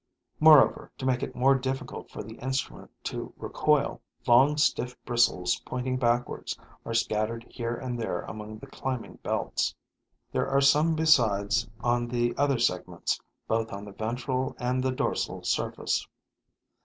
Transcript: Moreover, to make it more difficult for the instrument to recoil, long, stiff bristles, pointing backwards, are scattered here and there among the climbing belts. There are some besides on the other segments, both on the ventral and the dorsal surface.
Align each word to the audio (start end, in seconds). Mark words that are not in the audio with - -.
Moreover, 0.39 0.91
to 0.97 1.05
make 1.05 1.21
it 1.21 1.35
more 1.35 1.53
difficult 1.53 2.09
for 2.09 2.23
the 2.23 2.33
instrument 2.39 2.89
to 3.03 3.35
recoil, 3.37 4.01
long, 4.25 4.57
stiff 4.57 4.97
bristles, 5.05 5.61
pointing 5.63 5.97
backwards, 5.97 6.57
are 6.87 6.95
scattered 6.95 7.45
here 7.51 7.75
and 7.75 7.99
there 7.99 8.23
among 8.23 8.57
the 8.57 8.65
climbing 8.65 9.19
belts. 9.21 9.75
There 10.31 10.49
are 10.49 10.59
some 10.59 10.95
besides 10.95 11.67
on 11.81 12.07
the 12.07 12.35
other 12.35 12.57
segments, 12.57 13.19
both 13.47 13.71
on 13.71 13.85
the 13.85 13.93
ventral 13.93 14.55
and 14.57 14.81
the 14.83 14.91
dorsal 14.91 15.43
surface. 15.43 16.07